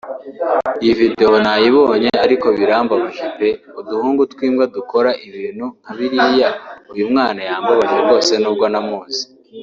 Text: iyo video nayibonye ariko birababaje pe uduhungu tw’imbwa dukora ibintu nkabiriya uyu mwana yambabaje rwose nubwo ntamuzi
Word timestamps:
iyo 0.83 0.93
video 1.01 1.31
nayibonye 1.43 2.11
ariko 2.25 2.47
birababaje 2.57 3.25
pe 3.37 3.49
uduhungu 3.79 4.21
tw’imbwa 4.31 4.65
dukora 4.75 5.09
ibintu 5.27 5.65
nkabiriya 5.81 6.47
uyu 6.93 7.05
mwana 7.11 7.39
yambabaje 7.49 7.95
rwose 8.03 8.31
nubwo 8.41 8.65
ntamuzi 8.73 9.23